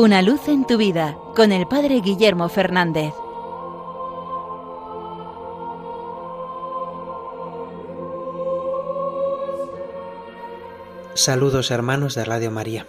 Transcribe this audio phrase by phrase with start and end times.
[0.00, 3.12] Una luz en tu vida con el Padre Guillermo Fernández.
[11.14, 12.86] Saludos hermanos de Radio María.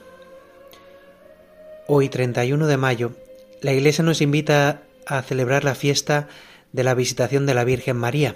[1.87, 3.13] Hoy 31 de mayo,
[3.61, 6.27] la Iglesia nos invita a celebrar la fiesta
[6.73, 8.35] de la visitación de la Virgen María.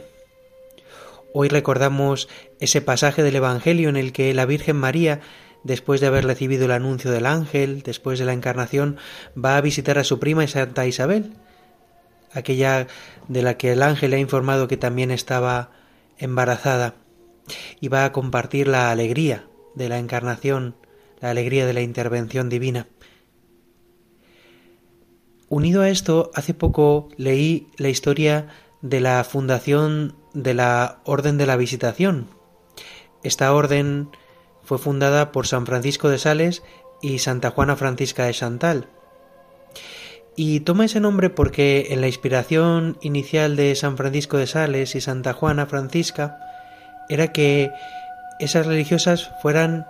[1.32, 2.28] Hoy recordamos
[2.60, 5.22] ese pasaje del Evangelio en el que la Virgen María
[5.64, 8.98] después de haber recibido el anuncio del ángel, después de la encarnación,
[9.38, 11.34] va a visitar a su prima Santa Isabel,
[12.34, 12.88] aquella
[13.28, 15.72] de la que el ángel le ha informado que también estaba
[16.18, 16.96] embarazada,
[17.80, 20.76] y va a compartir la alegría de la encarnación,
[21.20, 22.88] la alegría de la intervención divina.
[25.50, 28.48] Unido a esto, hace poco leí la historia
[28.82, 32.28] de la fundación de la Orden de la Visitación.
[33.24, 34.10] Esta orden
[34.64, 36.64] fue fundada por San Francisco de Sales
[37.02, 38.88] y Santa Juana Francisca de Chantal.
[40.36, 45.02] Y toma ese nombre porque en la inspiración inicial de San Francisco de Sales y
[45.02, 46.40] Santa Juana Francisca
[47.10, 47.72] era que
[48.40, 49.86] esas religiosas fueran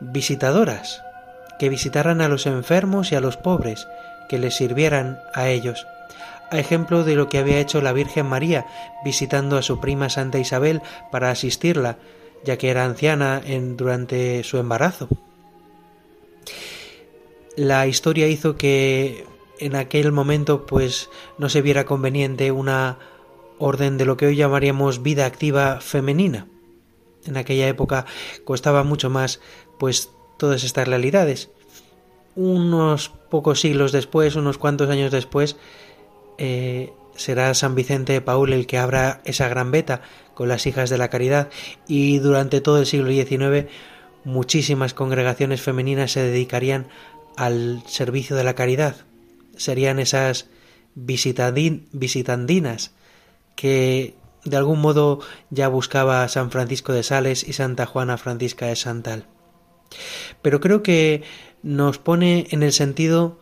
[0.00, 1.04] visitadoras,
[1.58, 3.86] que visitaran a los enfermos y a los pobres,
[4.28, 5.86] que les sirvieran a ellos,
[6.50, 8.66] a ejemplo de lo que había hecho la Virgen María
[9.04, 10.82] visitando a su prima Santa Isabel
[11.12, 11.98] para asistirla
[12.44, 15.08] ya que era anciana en, durante su embarazo.
[17.56, 19.26] La historia hizo que
[19.58, 22.98] en aquel momento pues no se viera conveniente una
[23.58, 26.46] orden de lo que hoy llamaríamos vida activa femenina.
[27.26, 28.06] En aquella época
[28.44, 29.40] costaba mucho más
[29.78, 31.50] pues todas estas realidades.
[32.36, 35.56] Unos pocos siglos después, unos cuantos años después,
[36.38, 40.00] eh, será San Vicente de Paul el que abra esa gran beta
[40.34, 41.50] con las hijas de la caridad
[41.86, 43.68] y durante todo el siglo XIX
[44.24, 46.86] muchísimas congregaciones femeninas se dedicarían
[47.36, 48.96] al servicio de la caridad.
[49.56, 50.48] Serían esas
[50.94, 52.92] visitandinas
[53.56, 58.76] que de algún modo ya buscaba San Francisco de Sales y Santa Juana Francisca de
[58.76, 59.26] Santal.
[60.42, 61.22] Pero creo que
[61.62, 63.40] nos pone en el sentido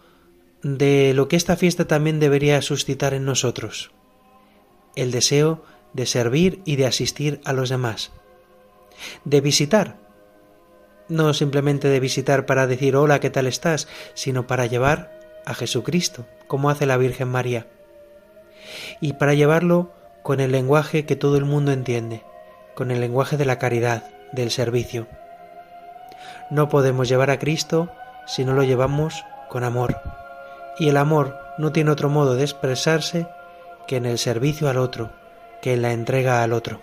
[0.67, 3.93] de lo que esta fiesta también debería suscitar en nosotros,
[4.97, 5.63] el deseo
[5.93, 8.11] de servir y de asistir a los demás,
[9.25, 9.97] de visitar,
[11.09, 16.27] no simplemente de visitar para decir hola, ¿qué tal estás?, sino para llevar a Jesucristo,
[16.49, 17.69] como hace la Virgen María,
[19.01, 19.93] y para llevarlo
[20.25, 22.25] con el lenguaje que todo el mundo entiende,
[22.75, 25.07] con el lenguaje de la caridad, del servicio.
[26.51, 27.93] No podemos llevar a Cristo
[28.27, 30.01] si no lo llevamos con amor
[30.79, 33.27] y el amor no tiene otro modo de expresarse
[33.87, 35.11] que en el servicio al otro,
[35.63, 36.81] que en la entrega al otro.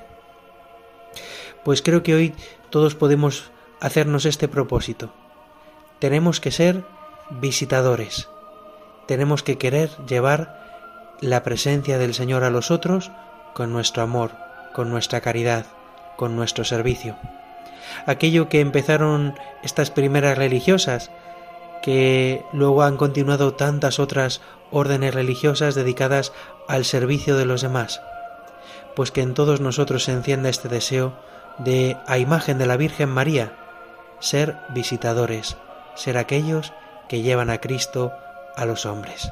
[1.63, 2.33] Pues creo que hoy
[2.69, 5.13] todos podemos hacernos este propósito.
[5.99, 6.83] Tenemos que ser
[7.29, 8.29] visitadores.
[9.07, 10.63] Tenemos que querer llevar
[11.21, 13.11] la presencia del Señor a los otros
[13.53, 14.31] con nuestro amor,
[14.73, 15.65] con nuestra caridad,
[16.17, 17.15] con nuestro servicio.
[18.05, 21.11] Aquello que empezaron estas primeras religiosas,
[21.83, 26.31] que luego han continuado tantas otras órdenes religiosas dedicadas
[26.67, 28.01] al servicio de los demás,
[28.95, 31.13] pues que en todos nosotros se encienda este deseo
[31.59, 33.51] de, a imagen de la Virgen María,
[34.19, 35.57] ser visitadores,
[35.95, 36.71] ser aquellos
[37.09, 38.13] que llevan a Cristo
[38.55, 39.29] a los hombres.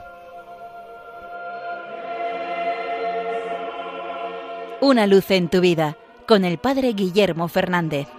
[4.81, 5.95] Una luz en tu vida
[6.27, 8.09] con el Padre Guillermo Fernández.